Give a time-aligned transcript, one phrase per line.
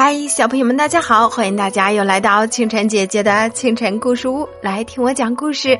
[0.00, 1.28] 嗨，小朋友们，大家好！
[1.28, 5.76] 欢迎大家又来到清晨姐姐的清晨故事屋，来听我讲故事。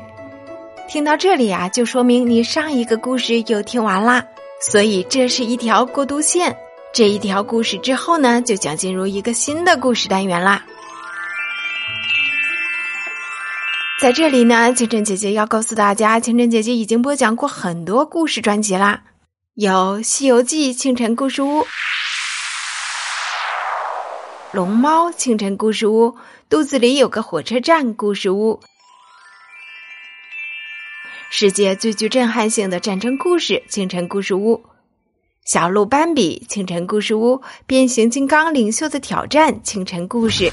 [0.89, 4.25] 听到这里啊，就说明你上一个故事又听完啦，
[4.59, 6.53] 所以这是一条过渡线。
[6.91, 10.65] 这一条故事之后呢，就将进入一个新的故事单元啦。
[14.01, 19.01] 在这里呢，清晨姐姐要告诉大家，清晨姐姐已经播讲过很多故事专辑啦，
[19.53, 21.65] 有《西游记》清晨故事屋。
[24.51, 26.15] 龙猫清晨故事屋，
[26.49, 28.59] 肚子里有个火车站故事屋，
[31.29, 34.63] 世界最具震撼性的战争故事清晨故事屋，
[35.45, 40.51] 小鹿斑比清晨故事屋，变形金刚领袖的挑战清晨故事，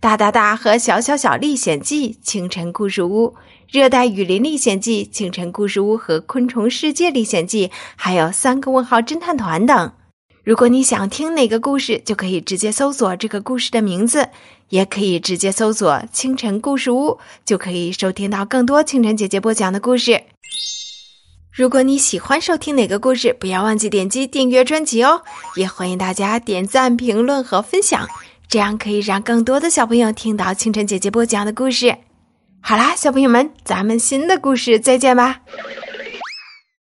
[0.00, 3.34] 大大大和小小小历险记清晨故事屋，
[3.68, 9.92] 热带雨林历险记清晨故事屋和昆虫世界历险记，还有三个问号侦探团等。
[10.46, 14.28] 如果你想听哪个故事，就可以直接搜索这个故事的名字，
[14.68, 20.22] 也可以直接搜索“清晨故事屋”，就可以收听到更多清晨姐姐播讲的故事。
[21.50, 25.20] 如果你喜欢收听哪个故事，不要忘记点击订阅专辑哦，
[25.56, 28.06] 也欢迎大家点赞、评论和分享，
[28.46, 31.92] 这样可以让更多的小朋友听到清晨姐姐播讲的故事。
[32.60, 35.40] 好啦，小朋友们，咱们新的故事再见吧。